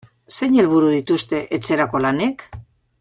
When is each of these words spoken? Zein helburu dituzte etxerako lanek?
Zein 0.35 0.55
helburu 0.61 0.89
dituzte 0.95 1.43
etxerako 1.59 2.03
lanek? 2.07 2.47